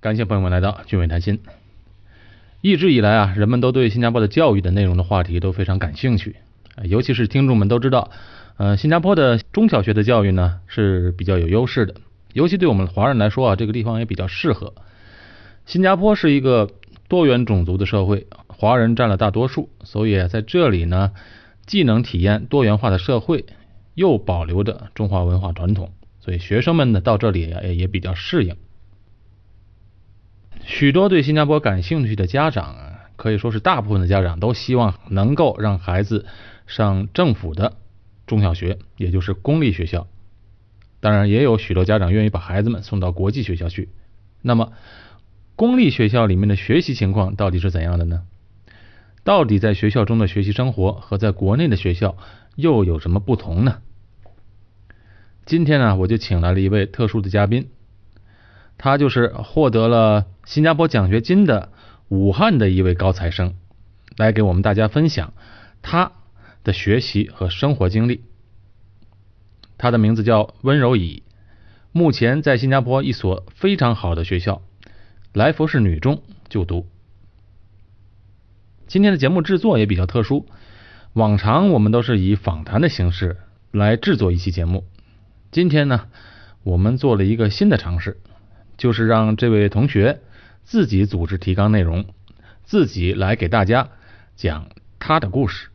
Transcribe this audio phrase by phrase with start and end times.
[0.00, 1.40] 感谢朋友们来到俊伟谈心。
[2.62, 6.36] 一直以来啊，人们都对新加坡的教育的内容的话题都非常感兴趣，
[6.84, 8.10] 尤其是听众们都知道，
[8.56, 11.96] 呃，新加坡的中小学的教育呢是比较有优势的，
[12.32, 14.72] 尤其对我们华人来说啊，这个地方也比较适合。
[15.66, 16.70] 新加坡是一个
[17.06, 21.12] 多元种族的社会，华人占了大多数，所以在这里呢，
[21.66, 23.44] 既能体验多元化的社会，
[23.94, 28.56] 又保留着中华文化传统，所以学生们呢到这里也也比较适应。
[30.64, 36.26] 许多对新加坡感兴趣的家长啊，可以说是大部分的家长都希望能够让孩子
[36.66, 37.76] 上政府的
[38.26, 40.06] 中小学，也就是公立学校。
[41.00, 43.88] 当然，也有许多家长愿意把孩子们送到国际学校去。
[44.42, 44.72] 那么，
[45.56, 48.22] 公立学校里面的学习情况到底是怎样的呢？
[49.24, 52.16] 到底在学校中的学习生活和在国内的学校
[52.54, 53.78] 又有什么不同呢？
[55.44, 57.68] 今天呢，我就请来了一位特殊的嘉宾。
[58.82, 61.70] 他就是获得了新加坡奖学金的
[62.08, 63.52] 武汉的一位高材生，
[64.16, 65.34] 来给我们大家分享
[65.82, 66.12] 他
[66.64, 68.24] 的学习和生活经历。
[69.76, 71.22] 他的名字叫温柔乙，
[71.92, 74.62] 目前在新加坡一所非常好的学校——
[75.34, 76.86] 来佛士女中就读。
[78.86, 80.46] 今天的节目制作也比较特殊，
[81.12, 83.36] 往常我们都是以访谈的形式
[83.72, 84.86] 来制作一期节目，
[85.50, 86.06] 今天呢，
[86.62, 88.16] 我们做了一个新的尝试。
[88.80, 90.20] 就是让这位同学
[90.64, 92.06] 自己组织提纲内容，
[92.64, 93.90] 自己来给大家
[94.36, 95.69] 讲他的故事。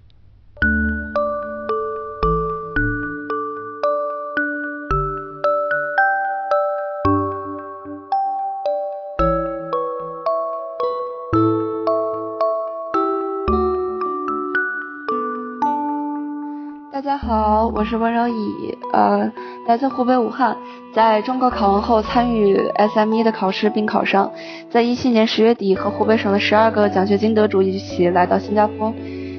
[17.06, 19.32] 大家好，我是温柔乙，呃，
[19.68, 20.58] 来自湖北武汉。
[20.92, 24.32] 在中考考完后，参与 SME 的考试并考上，
[24.72, 28.92] 在一七年十月底和湖北省的十二个奖学金得主一起来到新加坡，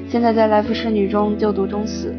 [0.08, 2.14] 现在在来福士女中就读中四。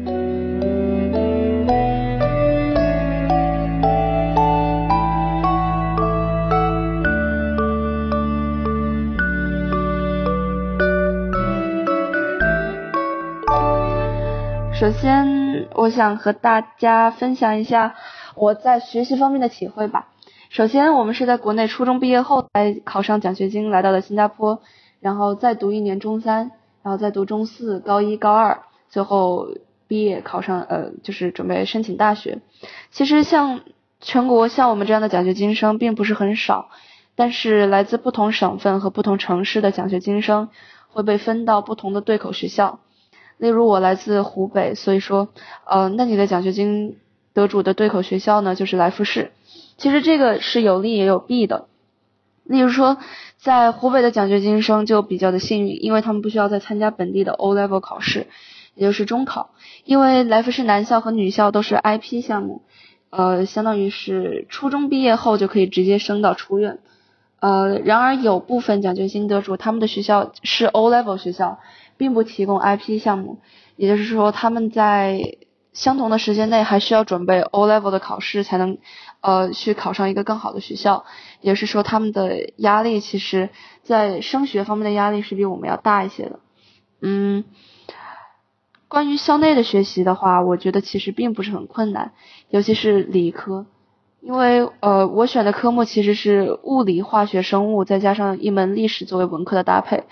[14.74, 15.37] 首先，
[15.78, 17.94] 我想和大家分享一下。
[18.34, 20.08] 我在学习方面的体会吧。
[20.50, 24.60] 首先，我们是在国内初中毕业后才考上奖学金，来到了新加坡，
[24.98, 26.50] 然后再读一年中三，
[26.82, 29.50] 然后再读中四、高一、高二，最后
[29.86, 32.40] 毕业考上呃，就是准备申请大学。
[32.90, 33.60] 其实像
[34.00, 36.70] 全国像我们这样的奖学金生并不是很少，
[37.14, 40.48] 但是来自不同省份和不同城市的奖学金生
[40.88, 42.80] 会被分到不同的对口学校。
[43.38, 45.28] 例如我来自湖北，所以说
[45.64, 46.98] 呃，那你的奖学金。
[47.34, 49.30] 得主的对口学校呢，就是来福士。
[49.76, 51.68] 其实这个是有利也有弊的。
[52.42, 52.98] 例如说，
[53.36, 58.26] 在湖北的奖学金生就比较的幸运，因为他们不需要再参加本地的 O level 考试，
[58.74, 59.50] 也就是中考。
[59.84, 62.62] 因为来福士男校和女校都是 IP 项目，
[63.10, 66.80] 呃，相当于是初中毕业后就可以直接升到初院。
[67.38, 71.60] 呃，然而有部分奖学金得主，他们的学校是 O level 学校，
[71.98, 73.40] 并不提供 IP 项目，
[73.76, 75.20] 也就是说他们在。
[75.74, 78.78] 相同的时间内还需要准备 O level 的考试才能，
[79.20, 81.04] 呃，去考上一个更好的学校。
[81.40, 83.50] 也是说他们的压力其实，
[83.84, 86.40] 在升学方面的压力是比我们要大一些的。
[87.00, 87.44] 嗯，
[88.88, 92.12] 关于校内的学习的话，我觉得其实并不是很困难，
[92.48, 93.66] 尤其是理科，
[94.20, 100.04] 因为呃，我选的科目其实是物理、化学、生物，再加上一门历史作为文科的搭配。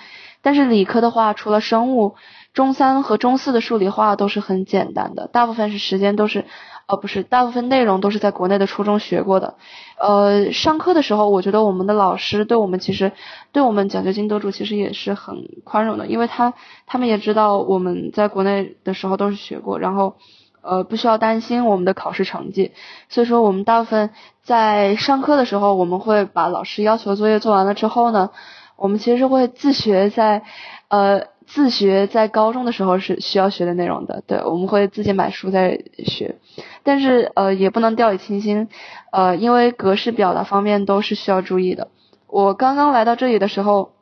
[0.47, 2.15] 但是理科的话，除了生物。
[2.57, 6.47] 中三和中四的数理化都是很简单的，大部分是时间都是，
[6.87, 9.57] 呃，不是，大部分内容都是在国内的初中学过的。
[9.99, 13.13] 呃，上课的时候，我觉得我们的老师对我们其实，
[13.53, 16.55] 对我们奖学金得主其实也是很宽容的，因为他
[16.87, 20.17] 他们也知道我们在国内的时候都是学过，然后
[20.63, 22.73] 呃不需要担心我们的考试成绩，
[23.11, 24.09] 所以说我们大部分
[24.43, 28.31] 在上课的时候，我们会把老师要求作业做完了之后呢，
[28.77, 30.43] 我们其实会自学在，
[30.89, 31.27] 呃。
[31.49, 36.35] 自学在高中的时候是需要学的内容的，对，我们会自己买书在学，
[36.83, 38.67] 但是呃也不能掉以轻心，
[39.13, 41.87] 呃因为格式表达方面都是需要注意的。
[42.27, 43.93] 我刚刚来到这里的时候，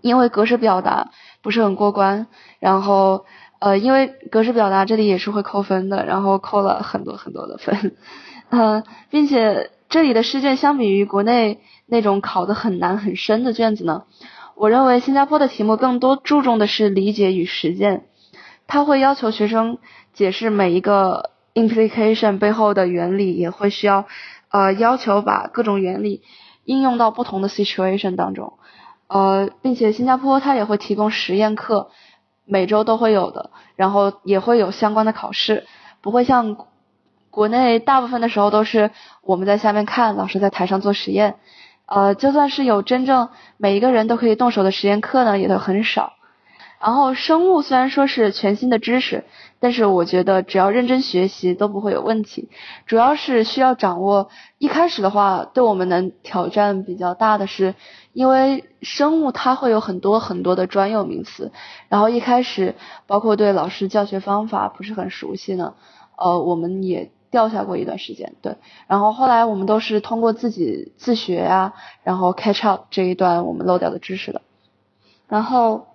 [0.00, 1.10] 因为格式表达
[1.42, 2.26] 不是很过关，
[2.58, 3.26] 然后
[3.58, 7.94] 呃因为格式表达这里也是会扣分的，然后扣了很多很多的分，
[8.48, 11.60] 嗯， 并且这里的试卷相比于国内
[11.92, 14.04] 那种考的很难很深的卷子呢。
[14.54, 18.06] 我认为新加坡的题目更多注重的是理解与实践，
[18.66, 19.76] 他会要求学生
[20.14, 24.06] 解释每一个 implication 背后的原理，也会需要
[24.48, 26.22] 呃要求把各种原理
[26.64, 28.54] 应用到不同的 situation 当中。
[29.08, 31.90] 呃，并且新加坡它也会提供实验课，
[32.46, 35.66] 每周都会有的，然后也会有相关的考试，
[36.00, 36.56] 不会像
[37.28, 38.90] 国内大部分的时候都是
[39.22, 41.36] 我们在下面看，老师在台上做实验。
[41.86, 46.14] 呃，就算是有真正每一个人都可以动手的实验课呢，也都很少。
[46.80, 49.22] 然后生物虽然说是全新的知识，
[49.60, 52.48] 但是我觉得只要认真学习都不会有问题。
[52.86, 57.76] 主要是需要掌握，一开始的话对我们能挑战比较大的是，
[58.12, 61.52] 因为生物它会有很多很多的专有名词，
[61.88, 62.74] 然后一开始
[63.06, 65.74] 包括对老师教学方法不是很熟悉呢，
[66.16, 68.54] 呃，我们也掉下过一段时间，对。
[68.86, 71.72] 然后后来我们都是通过自己自学啊，
[72.04, 74.40] 然后 catch up 这一段我们漏掉的知识的，
[75.26, 75.88] 然后。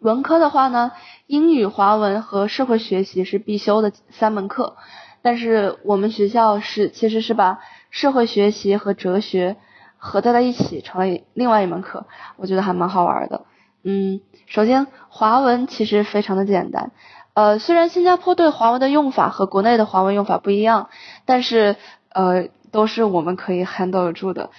[0.00, 0.92] 文科的话呢，
[1.26, 4.76] 英语、华文和社会学习是必修的三门课，
[5.22, 7.58] 但是我们学校是其实是把
[7.90, 9.56] 社会学习和哲学
[9.96, 12.06] 合在了一起，成为另外一门课，
[12.36, 13.44] 我觉得还蛮好玩的。
[13.82, 16.92] 嗯，首先华文其实非常的简单，
[17.38, 20.88] 呃，虽然新加坡对华文的用法和国内的华文用法不一样，
[21.24, 21.76] 但是
[22.12, 24.50] 呃都是我们可以 handle 住的。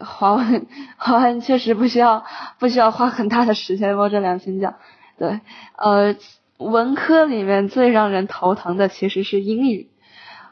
[0.00, 0.66] 华文，
[0.96, 2.24] 华文确实不需要
[2.58, 4.74] 不需要花很大的时间摸着良心讲。
[5.16, 5.38] 对，
[5.76, 6.16] 呃，
[6.58, 9.88] 文科里面最让人头疼的其实是英语。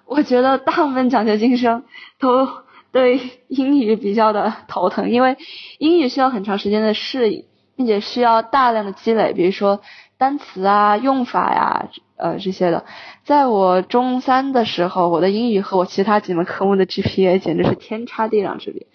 [0.06, 1.82] 我觉得大部分奖学金生
[2.20, 2.49] 都
[2.93, 5.37] 对英语比较的头疼，因为
[5.79, 7.44] 英语需要很长时间的适应，
[7.75, 9.81] 并且需要大量的积累，比如说
[10.22, 12.84] 单词啊、用法呀，呃这些的。
[13.24, 18.86] 在我中三的时候，我的英语和我其他几门科目的 GPA 简直是天差地壤之别。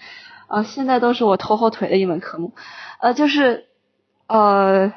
[0.48, 2.54] 啊，现在都是我拖后腿的一门科目，
[3.02, 3.66] 呃，就是，
[4.28, 4.94] 呃，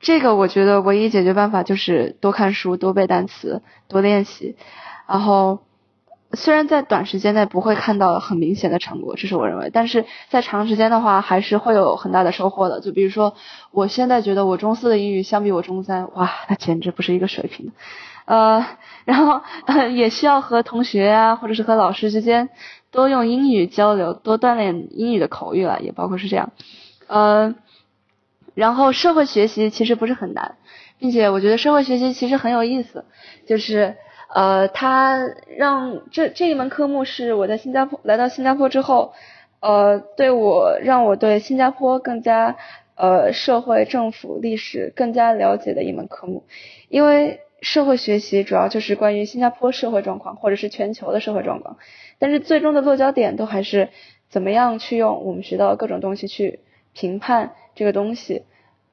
[0.00, 4.56] 这个我觉得唯一解决办法就是多看书、多背单词、多练习，
[5.06, 5.58] 然后
[6.34, 12.80] 虽然在短时间内不会看到很明显的成果，这是我认为，但是在长时间的话还是会有很大的收获的。
[12.80, 13.34] 就比如说，
[13.70, 17.72] 我现在觉得我中四的英语相比我中三，哇，那简直不是一个水平。
[18.26, 18.64] 呃，
[19.04, 19.42] 然后
[19.94, 22.48] 也需要和同学啊，或者是和老师之间。
[22.90, 26.52] 多用英语交流，多锻炼英语的口语了，也包括是这样。
[27.08, 27.54] 呃，
[28.54, 30.54] 然后社会学习其实不是很难，
[31.00, 33.04] 并且我觉得社会学习其实很有意思，
[33.48, 33.96] 就是
[34.32, 35.18] 呃，它
[35.56, 39.12] 让这这一门科目是我在新加坡来到新加坡之后，
[39.60, 42.56] 呃，对我让我对新加坡更加
[42.96, 46.44] 呃社会政府历史更加了解的一门科目，
[46.88, 51.78] 因为社会学习主要就是关于新加坡社会状况或者是全球的社会状况。
[52.18, 53.88] 但是最终的落脚点都还是
[54.28, 56.60] 怎么样去用我们学到各种东西去
[56.92, 58.44] 评判这个东西，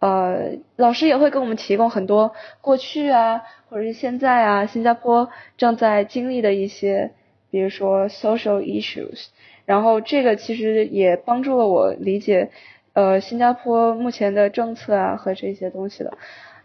[0.02, 7.12] 呃，老师也会给我们提供很多过去啊，或者是现在啊，新加坡正在经历的一些，
[7.50, 9.28] 比如说 social issues，
[9.66, 12.52] 然后这个其实也帮助了我理解，
[12.92, 16.18] 呃，新加坡目前的政策啊和这些东西的，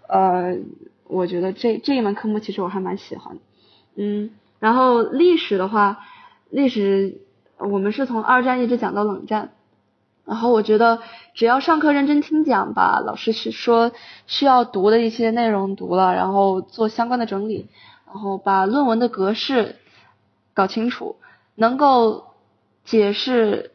[0.08, 0.56] 呃，
[1.06, 3.38] 我觉得这这一门科目其实我还蛮喜欢，
[3.94, 6.00] 嗯，然后历史的话。
[6.48, 7.18] 历史，
[7.58, 9.50] 我们是从二战一直讲到冷战，
[10.26, 11.00] 然后我觉得
[11.34, 13.92] 只要上课认真听讲，把老师是说
[14.26, 17.68] 需要读的一些内容读了，然后做相关的整理，
[18.06, 19.76] 然后把论文的格式
[20.52, 21.16] 搞清楚，
[21.54, 22.24] 能够
[22.84, 23.70] 解释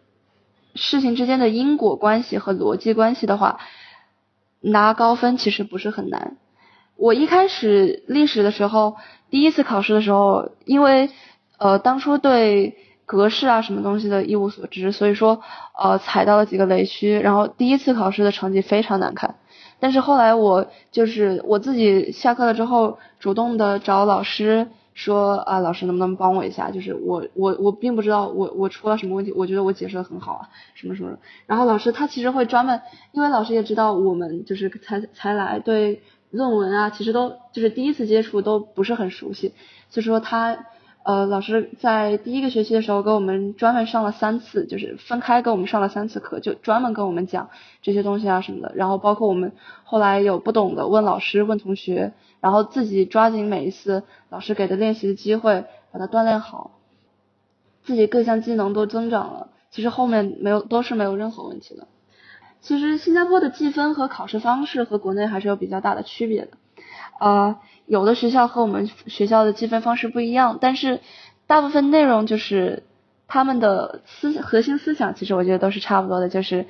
[0.75, 3.59] 事情之间的因果关系和逻辑关系的话，
[4.60, 6.36] 拿高分其实不是很难。
[6.98, 8.98] 我一开始历史的时候，
[9.29, 11.10] 第一次考试的时候，因为
[11.58, 12.77] 呃，当初对
[13.12, 15.41] 格式啊什么东西的一无所知，所以说
[15.77, 19.36] 呃踩到了几个雷区，然后第一次考试的成绩非常难看。
[19.82, 26.72] 但是后来我就是我自己下课了之后，主动的找老师说啊，老师能不能帮我一下？
[26.72, 30.41] 就是我我我并不知道我我出了什么问题，我觉得我解释的很好啊，
[30.74, 31.18] 什么什么。
[31.48, 32.80] 然后老师他其实会专门，
[33.12, 39.53] 因为老师也知道我们就是才才来，对论文啊其实都就是第一次接触都不是很熟悉，
[39.89, 40.65] 所以说他。
[41.03, 47.50] 呃，老师在第一个学期的时候给我们专门上了三次，就是分开给我们上了三次课，就专门跟我们讲
[47.81, 48.72] 这些东西啊什么的。
[48.75, 49.53] 然后包括我们
[49.84, 56.72] 后来有不懂的问老师、问同学，然后自己抓紧每一次老师给的练习的机会，把它锻炼好，
[57.84, 59.48] 自己各项技能都增长了。
[59.72, 61.88] 其实后面没有都是没有任何问题的。
[62.60, 66.51] 其实新加坡的计分和考试方式和国内还是有比较大的区别的。
[67.22, 71.01] 呃，有的学校和我们学校的计分方式不一样，但是
[71.46, 72.82] 大部分内容就是
[73.28, 76.66] 他们的思核心思想，其实我觉得都是差不多的，就是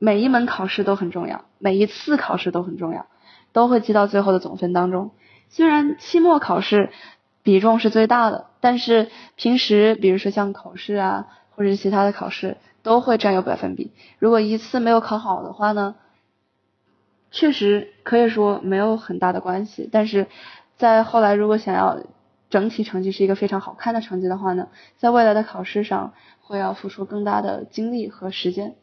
[0.00, 3.06] 每一门考试都很重要，每一次考试都很重要，
[3.52, 5.12] 都会记到最后的总分当中。
[5.50, 6.90] 虽然期末考试
[7.44, 13.92] 比重是最大的，但是平时比如说像口试啊，或者是其他的考试，都会占有百分比。
[14.18, 15.94] 如果一次没有考好的话呢，
[17.34, 19.88] 确实可以说没有很大的关系。
[19.90, 20.28] 但是
[20.76, 21.98] 在后来，如果想要
[22.48, 28.76] 整体成绩是一个非常好看的成绩的话呢，在未来的考试上会要付出更大的精力和时间。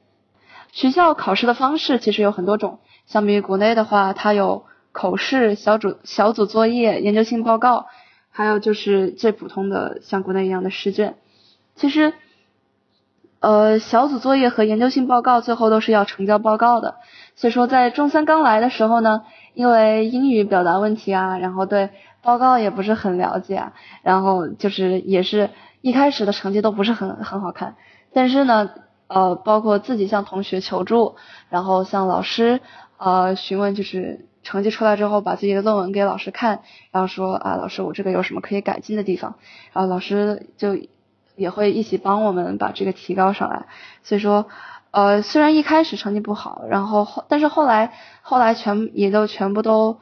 [0.74, 7.88] 学校考试的方式其实有很多种，相比于国内的话，它有口试、小组小组作业、研究性报告，
[8.32, 11.16] 还有就是最普通的像国内一样的试卷。
[11.76, 12.14] 其实，
[13.40, 16.96] 呃，小组作业和研究性报告最后都是要呈交报告的。
[17.42, 19.24] 所以说，在中三刚来的时候呢，
[19.56, 21.90] 因为英语表达问题啊，然后对。
[22.24, 25.50] 报告也不是很了解啊，然后就是也是
[25.82, 27.76] 一开始的成绩都不是很很好看，
[28.14, 28.70] 但是呢，
[29.08, 31.16] 呃，包括自己向同学求助，
[31.50, 32.62] 然后向老师
[32.98, 36.60] 呃询问，就是成绩出来之后，把自己的论文给老师看，
[36.92, 39.34] 然后说啊，老师我这个有什么可以改进的地方，
[39.74, 40.78] 然后老师就
[41.36, 43.66] 也会一起帮我们把这个提高上来。
[44.04, 44.46] 所以说，
[44.92, 49.98] 呃，虽然一开始成绩不好，然后后但是后来后来全也都全部都。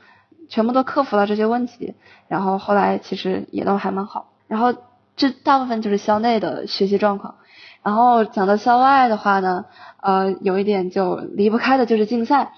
[0.51, 1.93] 全部都克服了这些问题，
[2.27, 4.31] 然后后来其实也都还蛮好。
[4.47, 4.73] 然后
[5.15, 7.35] 这大部分就是校内的学习状况。
[7.83, 9.65] 然后讲到校外的话呢，
[10.01, 12.53] 呃，有一点就离不开的就是竞赛。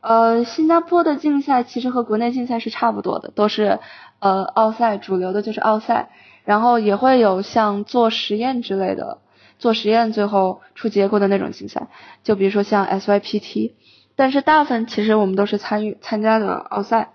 [0.00, 3.80] 呃，新加坡的竞赛其实和国内竞赛是差不多的，都是
[4.20, 6.08] 呃奥赛，主流的就是奥赛。
[6.46, 9.18] 然后也会有像做实验之类的，
[9.60, 11.86] 做实验最后出结果的那种竞赛，
[12.24, 13.74] 就比如说像 SYPT。
[14.16, 17.12] 但是大部分其实我们都是参与参加的奥赛，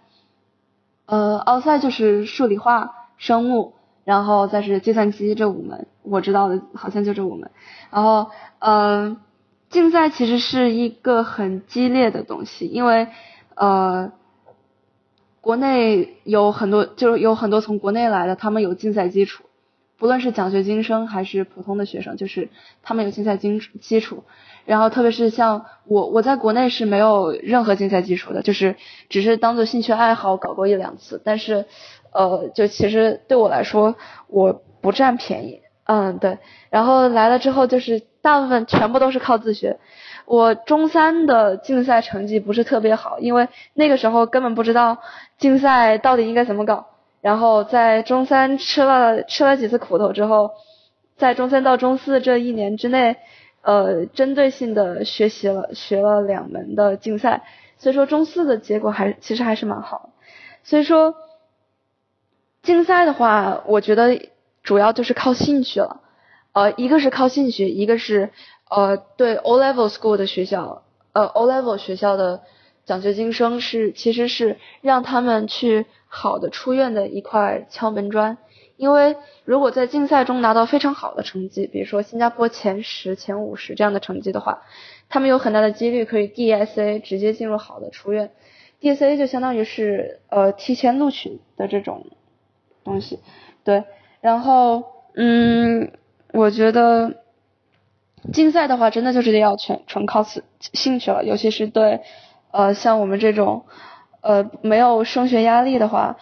[1.05, 3.73] 呃，奥赛就是数理化、生物，
[4.05, 7.51] 然后再是计算机这五门，我知道的好像就这五门。
[7.91, 9.17] 然后，呃，
[9.69, 13.07] 竞赛其实是一个很激烈的东西，因为
[13.53, 14.11] 呃，
[15.41, 19.44] 国内有很多，就是有很多从国内来的，他们有竞赛基础。
[19.97, 22.49] 不论是奖学金生还是普通的学生，就是
[22.83, 24.23] 他们有竞赛基基础，
[24.65, 28.75] 然后特别是像我，我在国内是没有任何竞赛基础的，就是
[29.09, 31.65] 只是当做兴趣爱好搞过一两次，但是
[32.11, 33.95] 呃，就其实对我来说
[34.27, 39.79] 我不占便宜，嗯对，然后来了之后就是大部分全部都是靠自学，
[40.25, 44.97] 我中三的竞赛成绩不是特别好，因为那个时候根本不知道
[45.37, 46.87] 竞赛到底应该怎么搞。
[47.25, 50.51] 然后在中三吃了吃了几次苦头之后，
[51.17, 53.17] 在中三到中四这一年之内，
[53.63, 57.41] 呃，针对性的学习了学了两门的竞赛，
[57.79, 60.12] 所以说中四的结果还其实还是蛮好。
[60.63, 61.15] 所以说
[62.62, 64.29] 竞赛的话，我觉得
[64.62, 66.01] 主要就是靠兴趣了，
[66.53, 68.29] 呃，一个是靠兴趣，一个是
[68.70, 72.41] 呃对 O level school 的学校，呃 O level 学校的。
[72.86, 78.38] 奖学金生是其实是让他们去好的出院的一块敲门砖，
[78.77, 84.62] 因为如果在竞赛中拿到非常好的成绩，比如说新加坡前十、前五十这样的成绩的话，
[85.10, 88.31] 他们有很大的几率可以 DSA 直接进入好的出院
[88.79, 92.05] ，DSA 就相当于是呃提前录取的这种
[92.86, 93.19] 东西，
[93.65, 93.84] 对，
[94.22, 95.91] 然后嗯，
[96.31, 97.17] 我觉得
[98.31, 102.00] 竞赛的话真的就是要全纯靠兴兴趣了，尤其是对。
[102.51, 103.65] 呃，像我们这种，
[104.25, 106.17] 呃，没有升学压力的话，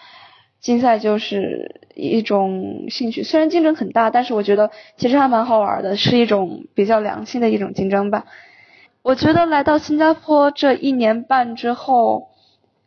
[0.60, 3.22] 竞赛就是一种兴趣。
[3.22, 8.26] 虽然竞争很大，但是我觉得其实还蛮好玩的，是一种比较良性的一种竞争吧。
[9.00, 12.28] 我觉得来到新加坡这一年半之后，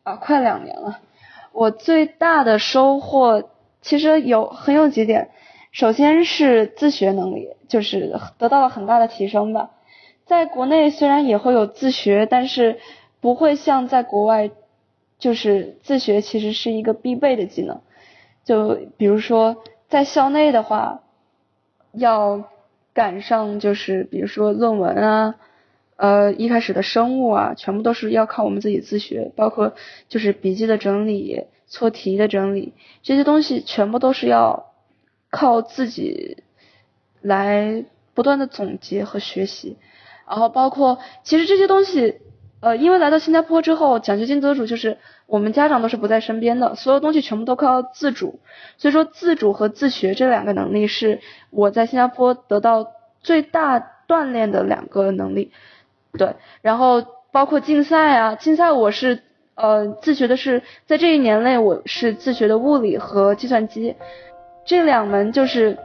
[0.04, 1.00] 啊，快两年了，
[1.52, 3.50] 我最大的收获
[3.82, 5.30] 其实有很有几点。
[5.72, 9.72] 首先是自学能力，就是得到了很大的提升吧。
[10.28, 12.78] 在国内虽然也会有自学，但是
[13.20, 14.52] 不会像在国外，
[15.20, 17.82] 就是自学其实是一个必备的技能。
[18.46, 21.02] 就比如说在校内的话，
[21.92, 22.50] 要
[22.94, 25.36] 赶上就是比如说论文啊，
[25.96, 29.74] 呃一开始的生物啊，全部都是要靠我们自己自学，包括
[30.08, 34.72] 就是笔记的整理、错题的整理这些东西，全部都是要
[35.30, 36.44] 靠自己
[37.22, 39.78] 来不断的总结和学习。
[40.28, 42.20] 然后包括其实这些东西。
[42.60, 44.98] 呃，因为来到新加坡之后，奖学金得主就是
[45.28, 48.40] 我们家长都是不在身边的，所有东西全部都靠自主，
[48.78, 51.20] 所以说自主和自学这两个能力是
[51.52, 55.52] 我在新加坡得到最大锻炼的两个能力。
[56.18, 59.22] 对，然后包括竞赛啊，竞赛我是
[59.54, 63.96] 呃自学的是在这一年内我是自学的物理和计算机
[64.66, 65.78] 这两门就是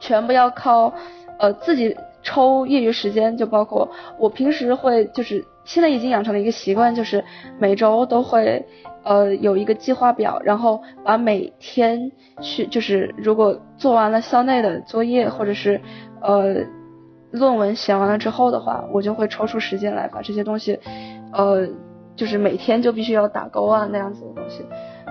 [0.00, 0.92] 全部要靠
[1.38, 3.88] 呃自己抽业余时间，就包括
[4.18, 5.44] 我平时会就是。
[5.66, 7.24] 现在已经养成了一个习惯，就是
[7.58, 8.62] 每周都会
[9.02, 12.12] 呃有一个计划表，然后把每天
[12.42, 15.80] 去就是如果做完了校内的作业或者是
[16.20, 16.56] 呃
[17.30, 20.78] 论文写完了之后的话，我就会抽出时间来把这些东西，
[21.32, 21.66] 呃，
[22.14, 24.66] 就是每天就必须要打勾啊那样子的东西，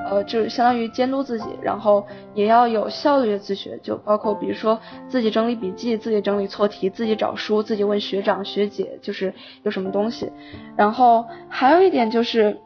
[0.10, 9.34] 呃，就是相当于监督自己，然后也要有效率的自学，就包括比如说自己整理笔记、自己整理错题、自己找书、自己问学长学姐，就是
[9.64, 10.32] 有什么东西。
[10.76, 12.58] 然后还有一点就是，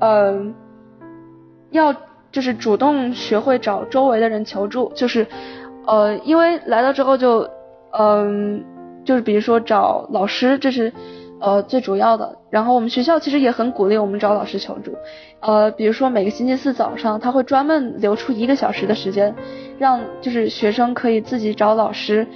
[0.00, 0.40] 呃，
[1.70, 1.94] 要
[2.32, 5.26] 就是主动学会找周围的人求助，就是，
[5.86, 7.48] 呃，因为来了之后就，
[7.92, 8.64] 嗯。
[9.06, 10.92] 就是比如说找老师，这是
[11.40, 12.38] 呃最主要的。
[12.50, 14.96] 然后我们学校其实也很鼓励我们找老师求助。
[15.40, 19.34] 呃，比如说每个星期四早上，他会专门留出一个小时的时间，
[19.78, 22.26] 让就是学生可以自己找老师。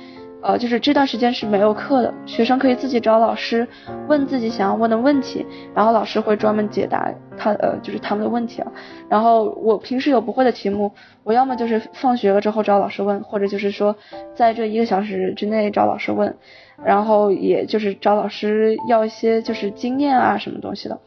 [0.43, 3.69] 呃，就是这段时间是没有课的，学生可以自己找老师
[4.09, 8.73] 问自己想要问的问题，然后老师会专门解答他呃就是他们的问题啊。
[9.07, 10.93] 然后我平时有不会的题目，
[11.25, 13.95] 我要么就是放学了之后找老师问，或者就是说
[14.35, 16.35] 在这一个小时之内找老师问，
[16.85, 20.99] 然后也就是找老师要一些就是经验啊什么东西的。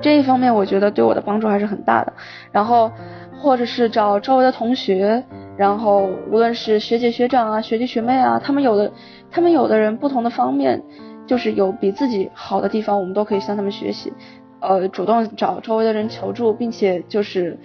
[0.00, 2.12] 这一方面我觉得对我的帮助还是很大的。
[2.52, 2.90] 然后
[3.38, 5.24] 或者是找周围的同学。
[5.56, 8.92] 然后，无论是学姐学长啊，学弟学妹啊，他们有的，
[9.30, 10.82] 他们有的人不同的方面，
[11.26, 14.12] 就是有比自己好的地方，我们都可以向他们学习，
[14.60, 17.58] 呃，主动找周围的人求助，并且就是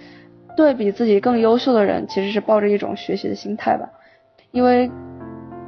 [0.56, 3.86] 对比自己更优秀的人，其实是抱着一种学习的心态吧。
[4.52, 4.90] 因为，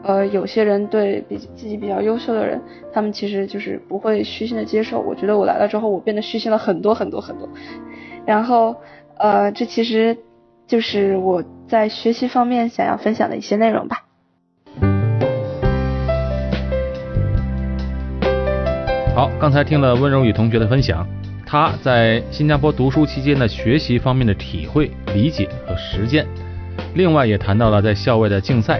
[0.04, 2.60] 呃，有些人对比自己比较优秀的人，
[2.92, 5.00] 他们其实就是不会虚心的接受。
[5.00, 7.48] 我觉得我来了之后，我变得虚心了很多很多很多。
[8.24, 8.76] 然后，
[9.18, 10.16] 呃，这其实
[10.66, 11.42] 就是我。
[11.66, 14.04] 在学习方面想要分享的一些内容吧。
[19.16, 21.06] 好，刚才听了温柔雨同学的分享，
[21.46, 26.26] 他在新加坡读书期间的学习方面的体会、理解和实践，
[26.94, 28.78] 另外也谈到了在校外的竞赛，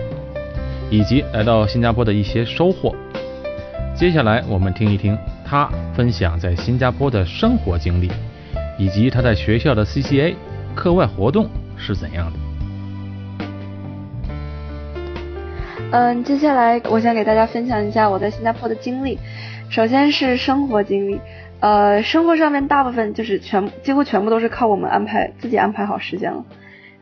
[0.91, 2.95] 以及来到新加坡的一些收获。
[3.97, 8.11] 接下来我们听一听他分享在新加坡的生活经历，
[8.79, 10.35] 以及他在学校的 CCA
[10.75, 12.39] 课外活动是怎样的。
[15.93, 19.19] 嗯，接下来我想给大家分享一下我在新加坡的经历。
[19.71, 21.21] 首先是生活经历，
[21.61, 26.45] 呃，生活上面大部分就是全几乎全部都是靠我们安排自己安排好时间了。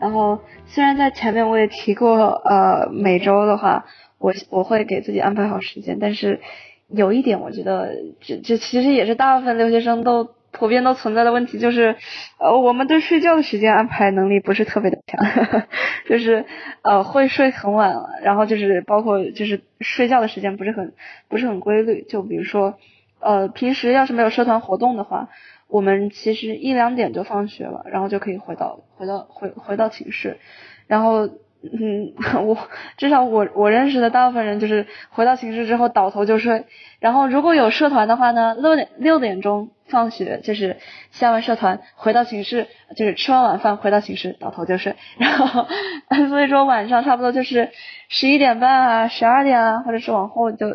[0.03, 3.87] 然后虽然在前面我也提过，呃，每周的话，
[4.19, 6.41] 我我会给自己安排好时间，但是
[6.88, 10.29] 有一点我觉得这这其实也是大部分留学生都。
[10.55, 11.97] 普遍都存在的问题就是，
[12.38, 15.19] 呃，我们对睡觉的时间安排能力不是特别的强，
[16.07, 16.45] 就是
[16.83, 20.93] 呃会睡很晚，然后就是包括就是睡觉的时间不是很
[21.29, 22.03] 不是很规律。
[22.03, 22.75] 就比如说，
[23.21, 25.31] 呃，平时要是没有社团活动的话，
[25.72, 30.38] 我们其实一两点就放学了，然后就可以回到回到回回到寝室，
[30.87, 31.28] 然后。
[31.64, 32.12] 嗯，
[32.44, 32.58] 我
[32.96, 36.64] 至少我我认识的大部分人就是回到寝室之后倒头就睡，
[36.98, 40.78] 然后如果有社团的话呢，六点六点钟放学就是
[41.12, 45.68] 下完社团回到寝室，就是吃完晚饭回到寝室倒头就睡，然后
[46.28, 47.70] 所以说晚上差不多就是
[48.08, 50.66] 十一点半啊、十二点啊，或者是往后就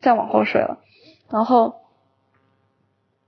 [0.00, 0.78] 再往后睡了。
[1.30, 1.74] 然后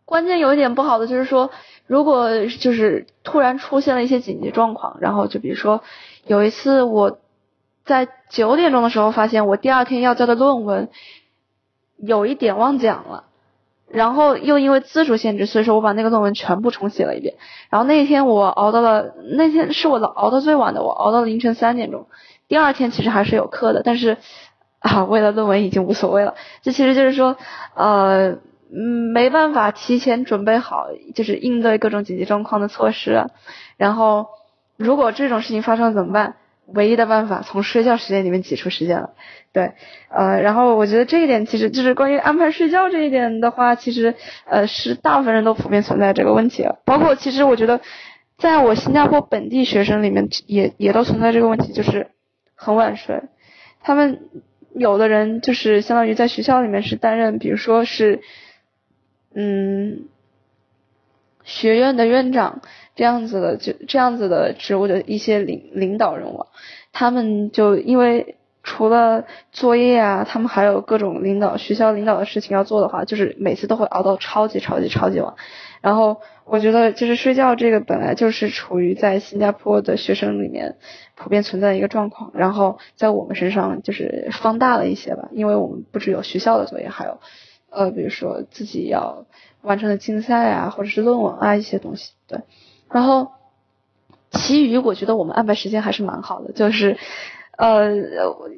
[0.04, 1.50] 关键有一点不好的就是说，
[1.86, 5.82] 如果就是突然出现了一些紧急状况，然后就比如说。
[6.26, 7.18] 有一次我
[7.84, 10.88] 在九点钟的时候发现我第二天要交的论文
[11.98, 13.24] 有一点忘讲了，
[13.90, 17.34] 然后又因为字数限制，所以说我把那个论文全部重写了一遍。
[17.68, 22.06] 然后那一天我熬到了，那天是我熬到最晚的，我熬到凌晨三点钟。
[22.48, 24.16] 第二天其实还是有课的，但是
[24.78, 26.36] 啊，为了论文已经无所谓了。
[26.62, 27.36] 这其实就是说，
[27.74, 28.38] 呃，
[28.72, 33.26] 嗯，没办法提前准备好，就是应对各种紧急状况的措施，
[33.76, 34.26] 然后。
[34.76, 36.34] 如果这种事情发生了怎么办？
[36.66, 39.10] 唯一的办法从睡觉时间里面挤出时间了。
[39.52, 39.70] 对，
[40.08, 46.66] 呃，然后我觉得这一点其实就是关于安排睡觉这一点的话，其实呃是大部分人都普遍存在这个问题。
[46.84, 47.80] 包括其实我觉得，
[48.36, 52.08] 在我新加坡本地学生里面也也都存在这个问题，就是
[52.56, 53.22] 很晚睡。
[53.80, 54.22] 他们
[54.74, 58.22] 有的人就是相当于在学校里面是担任，比如说是，
[59.34, 60.04] 嗯。
[61.46, 62.62] 学院的院长
[62.96, 66.46] 这样子的，就这样子的职务的一些领领导人物，
[66.90, 75.34] 他们就因为除了作业啊，他们还有各种领导学校领导的事情要做的话，就是每次都会熬到超级超级超级晚。
[75.82, 80.76] 然后我觉得，就是睡觉这个本来就是处于在新加坡的学生里面
[81.14, 87.18] 普遍存在一个状况，然后在我们身上就是放大了一些吧，因为我们不只有学校的作业，还有
[87.74, 89.26] 呃，比如说自己要。
[89.64, 92.40] 完成的竞赛啊，或者是论文啊一些东西，对。
[92.90, 93.32] 然后，
[94.30, 96.98] 其余我觉得我们安排时间还是蛮好的，就是，
[97.56, 97.94] 呃，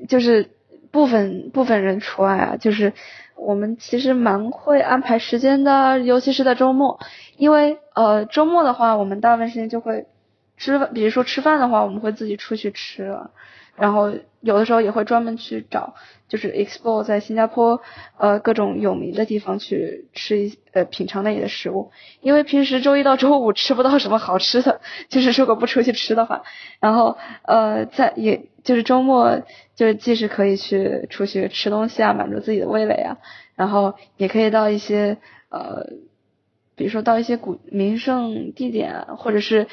[0.08, 0.50] 就是
[0.90, 2.92] 部分部分人除外啊，就是
[3.36, 6.98] 我们其实蛮会安排时间的，尤其是在周末，
[7.36, 10.06] 因为呃周末的话，我们大部分时间就会
[10.56, 13.16] 吃，比如说吃饭的话，我们会自己出去吃。
[13.76, 14.12] 然后
[14.46, 15.94] 有的时候也会专门去找，
[16.28, 17.82] 就是 explore 在新加坡
[18.16, 26.42] 呃各种有名的地方去吃一呃品尝那里的食物，因为平时周一到周五吃不到什么好吃的，就是如果不出去吃的话，
[26.80, 29.42] 然后呃在也就是周末
[29.74, 33.18] 就是既是可以去出去吃东西啊，满足自己的味蕾啊，
[33.56, 35.18] 然后也可以到一些
[35.50, 35.86] 呃
[36.76, 39.66] 比如说到一些古名胜地点或者是。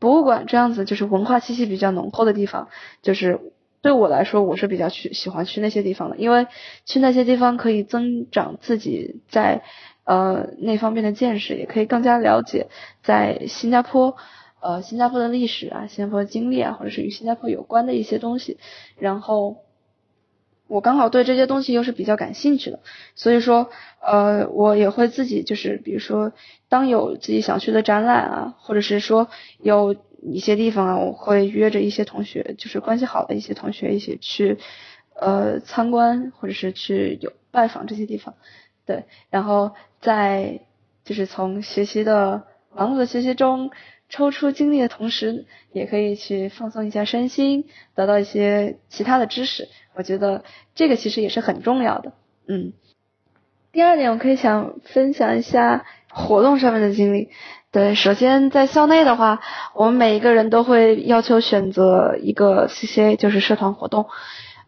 [0.00, 2.68] 博物馆这样子就是文化气息比较浓厚的地方，
[3.02, 3.40] 就是
[3.82, 6.46] 对我来说我是比较去喜欢去那些地方的，因为
[6.84, 9.62] 去那些地方可以增长自己在
[10.04, 12.68] 呃那方面的见识，也可以更加了解
[13.02, 14.16] 在新加坡
[14.60, 18.58] 呃新加坡的历史啊、新加坡的经历啊，或者是与新加坡有关的一些东西，
[18.98, 19.58] 然后。
[20.70, 22.80] 我刚好对这些东西又是比较感兴趣的，
[23.14, 23.70] 所以说，
[24.02, 26.32] 呃，我也会自己就是，比如说，
[26.68, 29.28] 当有自己想去的展览啊，或者是说
[29.62, 34.58] 有一些地方啊，我会约着一些同学，就是关系好的一些同学一起去，
[35.14, 38.34] 呃，参观或者是去有拜访这些地方，
[38.84, 40.60] 对，然后在
[41.04, 43.70] 就是从学习的忙碌的学习中
[44.08, 49.68] 抽出精力的同时，也可以去放松一下身心，得到一些其他的知识。
[49.94, 52.12] 我觉得这个其实也是很重要的，
[52.46, 52.72] 嗯。
[53.70, 55.84] 第二点，我可以想分享一下
[56.18, 57.28] 活动上面的经历。
[57.70, 59.40] 对，首先在校内的话，
[59.74, 64.06] 我们每一个人都会要求选择一个 CCA，就是社团活动。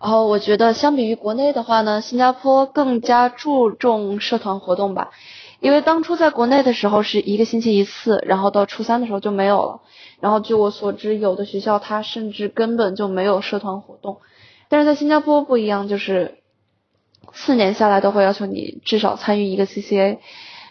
[0.01, 5.11] 然后我觉得相比于国内的话呢，新加坡更加注重社团活动吧。
[5.61, 9.81] 因为当初在国内的时候是一个星期一次，然后到初三的时候就没有了。
[10.21, 14.21] 然后据我所知，有的学校它甚至根本就没有社团活动。
[14.69, 16.39] 但是在新加坡不一样，就是
[17.35, 20.19] 四年下来都会要求你至少参与一个 CCA，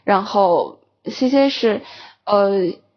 [0.09, 1.81] 然后，C C 是
[2.25, 2.49] 呃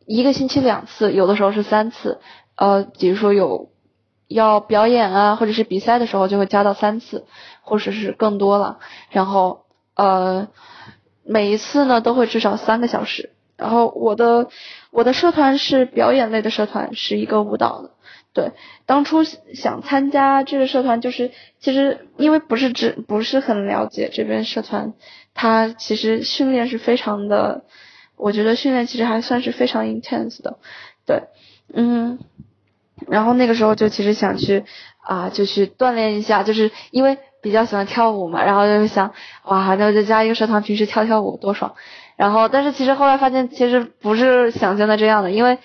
[0.06, 2.20] 一个星期两次，有的时候是三次，
[2.56, 3.68] 呃比如说有
[4.28, 7.26] 要表演啊或者是比赛的时候就会加到三次，
[7.60, 8.78] 或者是更多了，
[9.10, 10.48] 然后呃
[11.22, 14.48] 每一次呢都会至少三个小时，然后我的
[14.90, 17.90] 我的社团是表演类的社团，是一个舞蹈的。
[18.34, 18.52] 对，
[18.86, 24.94] 当初想参加这个社团，就是其实因为不是只不是很了解这边社团，
[25.34, 27.64] 他其实训练是非常的，
[28.16, 30.58] 我觉得训练其实还算是非常 intense 的，
[31.06, 31.24] 对，
[31.72, 32.18] 嗯，
[33.08, 34.64] 然后那个时候就其实想去
[35.00, 39.12] 啊，就去锻炼一下，就是因为比较喜欢跳舞嘛，然后就是想
[39.44, 41.74] 哇，那就加一个社团，平时跳跳舞多爽，
[42.16, 45.58] 然后但是其实后来发现其实不是想象的这样的，因为。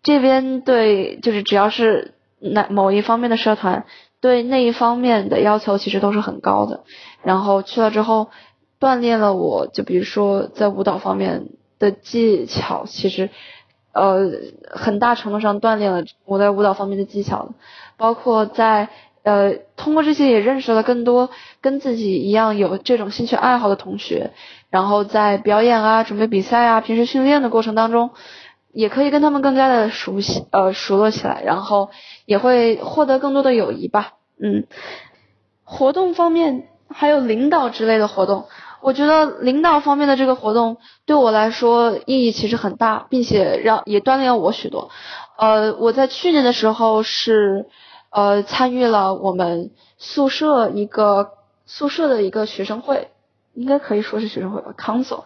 [0.00, 3.84] 这边对就是只要是那某一方面的社团，
[4.20, 6.84] 对那一方面的要求其实都是很高的。
[7.24, 8.30] 然后去了之后，
[8.80, 13.30] 锻炼了我就比如说在舞蹈方面的技巧，其实
[13.92, 14.30] 呃
[14.70, 17.50] 很大程度上锻炼了我在舞蹈方面的技巧。
[17.96, 18.88] 包括在
[19.22, 24.30] 呃通过这些也认识了更多跟自己一样有这种兴趣爱好的同学。
[24.70, 28.10] 然后在表演啊、准备比赛啊、平时训练的过程当中。
[28.70, 31.88] 也可以跟他们更加的熟悉，呃，熟络起来，然后
[32.26, 34.12] 也会获得更多的友谊吧。
[34.38, 34.66] 嗯，
[35.64, 38.46] 活动方面还有领导之类的活动，
[38.80, 44.90] 我觉得领导方面的这个活动对我来说意义其实很大，并且让也锻炼了我许多。
[45.36, 47.66] 呃，我在去年的时候是
[48.10, 51.30] 呃参与了我们宿舍一个
[51.66, 53.08] 宿舍的一个学生会，
[53.54, 55.24] 应该可以说是学生会吧，council。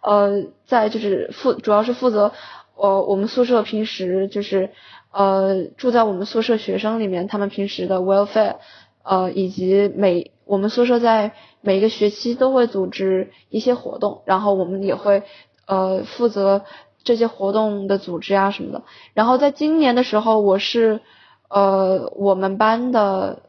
[0.00, 2.32] 呃，在就是负主要是负责。
[2.74, 4.70] 呃，我们宿舍平时就是
[5.12, 8.56] 呃住在我们宿舍学生里面，他们平时的 welfare，
[9.04, 15.22] 呃以及每我们宿舍在每个学期都会组织一些活动，然后我们也会
[15.66, 16.64] 呃负责
[17.04, 18.82] 这些活动的组织啊什么的。
[19.14, 21.00] 然后在今年的时候，我是
[21.48, 23.42] 呃我们班的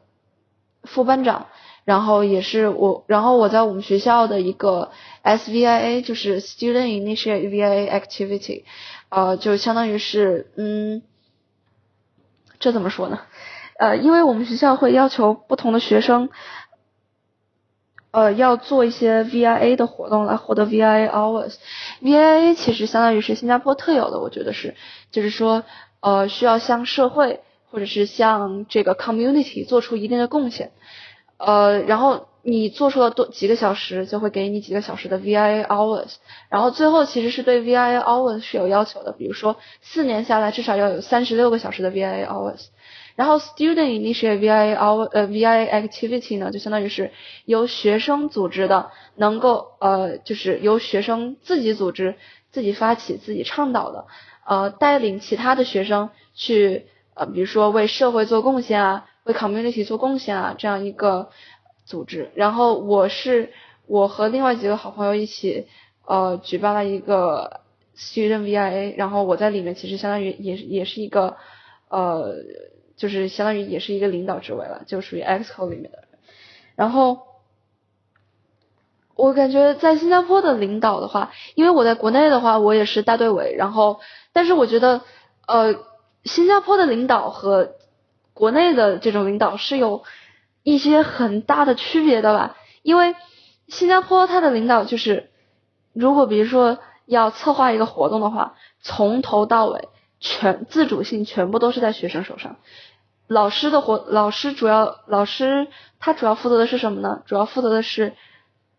[0.82, 1.46] 副班长，
[1.84, 4.90] 然后也是我，然后我在我们学校的一个
[5.22, 8.64] SVIA，就是 Student Initiate VIA Activity。
[9.08, 11.02] 呃，就相当于是，嗯，
[12.58, 13.20] 这怎么说呢？
[13.78, 16.30] 呃，因为我们学校会要求不同的学生，
[18.14, 21.56] 呃，要做一些 VIA 的活动来获得 VIA hours。
[22.00, 24.76] VIA 其实相当于是新加坡特有的，我觉得是，
[25.10, 25.64] 就是说，
[26.00, 30.70] 呃，需要向社会或者是向这个 community 做出一定的贡献，
[31.38, 32.28] 呃，然后。
[32.46, 36.16] 你做出了多几个小时，就会给你几个小时的 VIA hours，
[36.50, 42.66] 然后最后其实是对 VIA hours 是有要求的，比如说四年下来至少要有三十六个小时的 VIA hours，
[43.16, 47.12] 然后 student initiate VIA our 呃 VIA activity 呢，就相当于是
[47.44, 52.16] 由学生组织的，能够呃就是由学生自己组织、
[52.50, 54.06] 自己发起、自己倡导的，
[54.44, 61.30] 呃带领其他的学生去呃比如说为社会做贡献啊，为 community 做贡献啊这样一个
[61.84, 62.30] 组织。
[62.34, 63.52] 然后我是
[63.86, 65.68] 我和另外几个好朋友一起
[66.04, 67.60] 呃举办了一个
[67.96, 71.36] student VIA，然后我在里面其实相当于也也是一个
[71.88, 72.34] 呃。
[72.96, 76.04] 就是相当于也是一个领导职位了，就属于 EXCO 里面的。
[76.76, 77.20] 然后
[79.14, 83.54] 我感觉在新加坡的领导的话，因为我在国内的话，我也是大队委。
[83.56, 84.00] 然后，
[84.32, 85.02] 但是我觉得，
[85.46, 85.76] 呃，
[86.24, 87.74] 新加坡的领导和
[88.32, 90.02] 国内的这种领导是有
[90.62, 92.56] 一些很大的区别的吧？
[92.82, 93.14] 因为
[93.68, 95.30] 新加坡它的领导就是，
[95.92, 99.88] 如果比如说要策划一个活动的话，从头到尾。
[100.26, 102.56] 全自主性全部都是在学生手上，
[103.26, 105.68] 老师的活，老师主要老师
[106.00, 107.22] 他主要负责的是什么呢？
[107.26, 108.14] 主要负责的是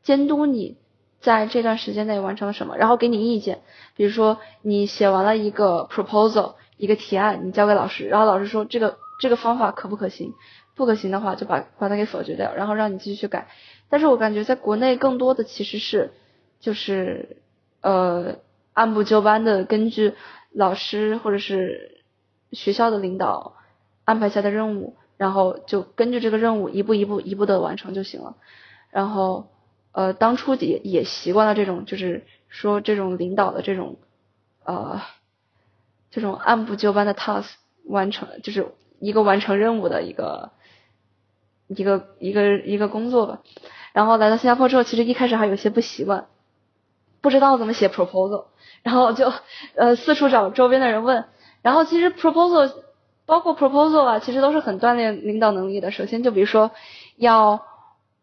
[0.01, 0.75] 监督你
[1.21, 3.61] 在这段时间内完成了什么，然后给你意见。
[3.95, 10.33] 比如说你写完了一个 proposal 一个提案，你交给老师，然后老师说这个这个方法可不可行？
[10.73, 13.49] 不可行的话就把把它给否决掉，然后让你继续去改。
[13.87, 16.11] 但是我感觉在国内更多的其实是
[16.59, 17.37] 就是
[17.81, 18.37] 呃
[18.73, 20.15] 按部就班的根据。
[20.55, 22.01] 老师或者是
[22.53, 23.57] 学校的领导
[24.05, 28.37] 安排下的任务，然后就根据这个任务一步一步一步的完成就行了。
[28.89, 29.47] 然后
[29.91, 33.97] 呃，当初也也习惯了这种，就是说这种领导的这种
[34.63, 35.01] 呃
[36.09, 37.51] 这种按部就班的 task
[37.85, 40.51] 完成，就是一个完成任务的一个
[41.67, 43.41] 一个一个一个工作吧。
[43.91, 46.27] 然后来到新加坡之后，其实一开始还有些不习惯，
[47.19, 48.45] 不知道怎么写 proposal。
[48.85, 49.33] 然后就
[49.75, 51.25] 呃四处找周边的人问，
[51.63, 52.71] 然后其实 proposal
[53.25, 55.89] 包括 proposal 啊，其实都是很锻炼领导能力的。
[55.89, 56.69] 首先就比如说
[57.17, 57.61] 要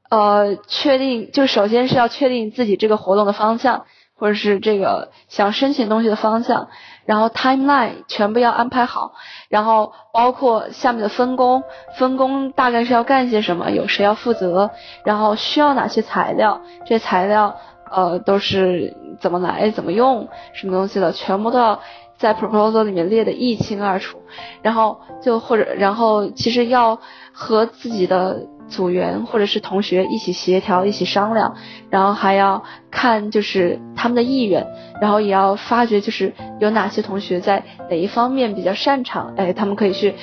[0.08, 6.68] 呃确定，就首先是要确定自己这个活动的方向，或者是这个想申请东西的方向，
[7.06, 9.14] 然后 timeline 全部要安排好，
[9.48, 11.64] 然后包括下面的分工，
[11.98, 14.70] 分工大概是要干些什么，有谁要负责，
[15.04, 17.56] 然后需要哪些材料，这些材料。
[17.92, 21.80] 呃，都是怎么来，怎么用，什么东西的，全部都要
[22.16, 24.18] 在 proposal 里面列得一清二楚，
[24.62, 26.98] 然后就或者，然后其实要
[27.32, 28.46] 和自己的。
[28.72, 31.54] 组员或者是同学一起协调，一起商量，
[31.90, 34.66] 然后还要看就是他们的意愿，
[35.00, 40.14] 然后也要发掘就是有哪些同学在哪一方面比较擅长，哎，他们可以去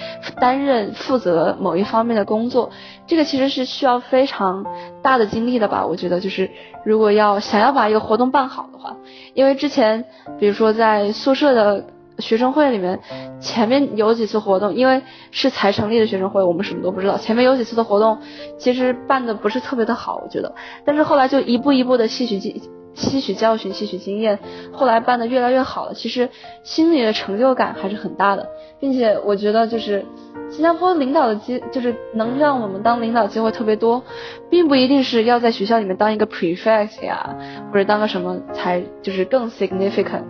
[0.41, 2.71] 担任负责某一方面的工作。
[3.07, 4.65] 这个其实是需要非常
[5.01, 5.85] 大的精力的吧？
[5.85, 6.49] 我觉得就是
[6.83, 8.97] 如果要想要把一个活动办好的话，
[9.33, 10.03] 因为之前
[10.39, 11.85] 比如说在宿舍的。
[12.19, 12.99] 学生会里面
[13.39, 15.01] 前面有几次活动，因为
[15.31, 17.17] 是才成立的学生会，我们什么都不知道。
[17.17, 18.19] 前面有几次的活动，
[18.57, 20.53] 其实办的不是特别的好，我觉得。
[20.85, 22.61] 但是后来就一步一步的吸取经
[22.95, 24.39] 吸取教训，吸取经验，
[24.73, 25.93] 后来办的越来越好了。
[25.93, 26.27] 其实
[26.63, 30.03] 心里的成就感还是很大的，并且我觉得就是
[30.49, 34.03] 新加坡领导的机，就是能让我们当领导机会特别多，
[34.49, 37.37] 并不一定是要在学校里面当一个 prefect 呀，
[37.71, 40.23] 或者当个什么才就是更 significant。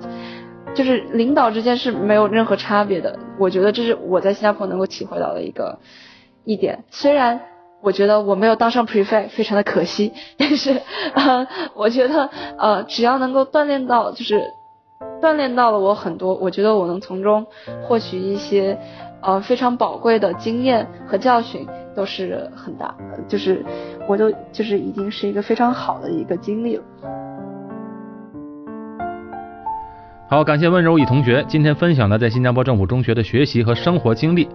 [0.79, 5.77] 就是领导之间是没有任何差别的，我觉得这是我在新加坡能够体会到的一个
[6.45, 6.85] 一点。
[6.89, 7.41] 虽然
[7.81, 10.79] 我觉得我没有当上 prefect，非常的可惜， 但是
[11.15, 14.41] 呃，我觉得呃，只要能够锻炼到，就是
[15.21, 17.45] 锻炼到了我很多，我觉得我能从中
[17.83, 18.77] 获取一些
[19.21, 22.95] 呃非常宝贵的经验和教训，都是很大，
[23.27, 23.65] 就是
[24.07, 26.83] 我都就是已经是一个非常好的一个经历了。
[30.29, 34.47] 好，感谢温柔乙同学今天分享的在新加坡政府中学的学习和生活经历。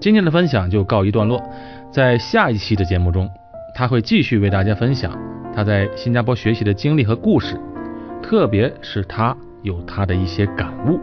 [0.00, 1.40] 今天的分享就告一段落，
[1.92, 3.30] 在下一期的节目中，
[3.72, 5.16] 他会继续为大家分享
[5.54, 7.56] 他在新加坡学习的经历和故事，
[8.20, 10.98] 特别是他有他的一些感悟。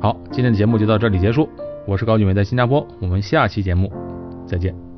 [0.00, 1.46] 好，今天的节目就到这里结束，
[1.86, 3.92] 我是高俊伟，在新加坡，我们下期节目
[4.46, 4.91] 再见。